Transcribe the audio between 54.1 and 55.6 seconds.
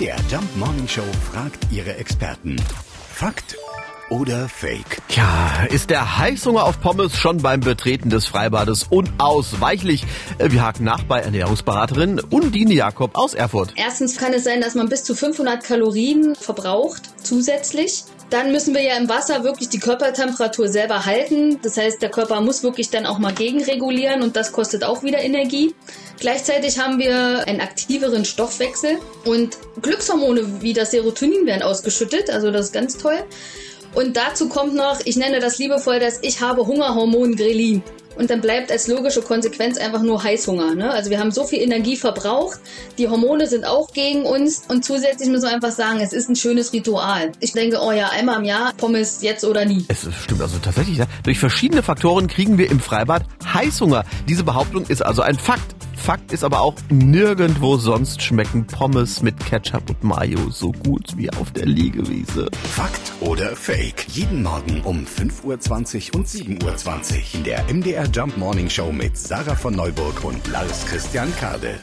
Diese Behauptung ist also ein